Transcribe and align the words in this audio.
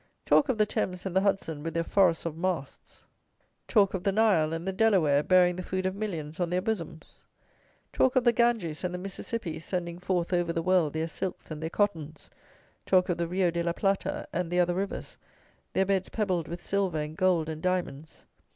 Talk 0.25 0.49
of 0.49 0.57
the 0.57 0.65
Thames 0.65 1.05
and 1.05 1.15
the 1.15 1.21
Hudson 1.21 1.61
with 1.61 1.75
their 1.75 1.83
forests 1.83 2.25
of 2.25 2.35
masts; 2.35 3.03
talk 3.67 3.93
of 3.93 4.03
the 4.03 4.11
Nile 4.11 4.51
and 4.51 4.67
the 4.67 4.73
Delaware 4.73 5.21
bearing 5.21 5.55
the 5.55 5.61
food 5.61 5.85
of 5.85 5.95
millions 5.95 6.39
on 6.39 6.49
their 6.49 6.59
bosoms; 6.59 7.27
talk 7.93 8.15
of 8.15 8.23
the 8.23 8.31
Ganges 8.33 8.83
and 8.83 8.95
the 8.95 8.97
Mississippi 8.97 9.59
sending 9.59 9.99
forth 9.99 10.33
over 10.33 10.51
the 10.51 10.63
world 10.63 10.93
their 10.93 11.07
silks 11.07 11.51
and 11.51 11.61
their 11.61 11.69
cottons; 11.69 12.31
talk 12.83 13.09
of 13.09 13.19
the 13.19 13.27
Rio 13.27 13.51
de 13.51 13.61
la 13.61 13.73
Plata 13.73 14.27
and 14.33 14.49
the 14.49 14.59
other 14.59 14.73
rivers, 14.73 15.19
their 15.73 15.85
beds 15.85 16.09
pebbled 16.09 16.47
with 16.47 16.63
silver 16.63 16.97
and 16.97 17.15
gold 17.15 17.47
and 17.47 17.61
diamonds. 17.61 18.25